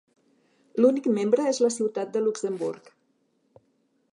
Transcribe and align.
L'únic 0.81 1.09
membre 1.17 1.45
és 1.51 1.59
la 1.65 1.71
ciutat 1.75 2.15
de 2.17 2.25
Luxemburg. 2.29 2.89